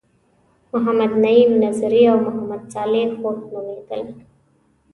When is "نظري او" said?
1.63-2.17